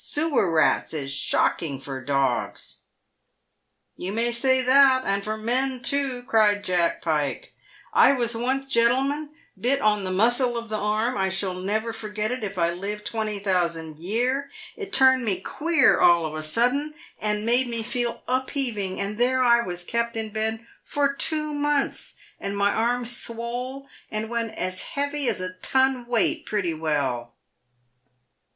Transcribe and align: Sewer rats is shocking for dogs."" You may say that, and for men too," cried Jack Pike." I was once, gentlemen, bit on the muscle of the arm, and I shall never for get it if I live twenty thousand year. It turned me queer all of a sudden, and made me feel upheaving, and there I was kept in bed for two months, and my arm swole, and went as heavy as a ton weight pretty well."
Sewer 0.03 0.49
rats 0.51 0.95
is 0.95 1.11
shocking 1.13 1.79
for 1.79 2.01
dogs."" 2.03 2.77
You 4.03 4.11
may 4.11 4.31
say 4.31 4.63
that, 4.63 5.03
and 5.05 5.23
for 5.23 5.37
men 5.37 5.83
too," 5.83 6.23
cried 6.25 6.63
Jack 6.63 7.03
Pike." 7.03 7.53
I 7.93 8.11
was 8.11 8.35
once, 8.35 8.65
gentlemen, 8.65 9.29
bit 9.59 9.79
on 9.79 10.03
the 10.03 10.09
muscle 10.09 10.57
of 10.57 10.69
the 10.69 10.77
arm, 10.77 11.13
and 11.13 11.21
I 11.21 11.29
shall 11.29 11.53
never 11.53 11.93
for 11.93 12.09
get 12.09 12.31
it 12.31 12.43
if 12.43 12.57
I 12.57 12.71
live 12.71 13.03
twenty 13.03 13.37
thousand 13.37 13.99
year. 13.99 14.49
It 14.75 14.91
turned 14.91 15.23
me 15.23 15.39
queer 15.39 15.99
all 15.99 16.25
of 16.25 16.33
a 16.33 16.41
sudden, 16.41 16.95
and 17.19 17.45
made 17.45 17.67
me 17.67 17.83
feel 17.83 18.23
upheaving, 18.27 18.99
and 18.99 19.19
there 19.19 19.43
I 19.43 19.61
was 19.61 19.83
kept 19.83 20.17
in 20.17 20.29
bed 20.29 20.65
for 20.83 21.13
two 21.13 21.53
months, 21.53 22.15
and 22.39 22.57
my 22.57 22.71
arm 22.73 23.05
swole, 23.05 23.87
and 24.09 24.29
went 24.31 24.55
as 24.57 24.81
heavy 24.81 25.29
as 25.29 25.39
a 25.39 25.53
ton 25.61 26.07
weight 26.07 26.47
pretty 26.47 26.73
well." 26.73 27.35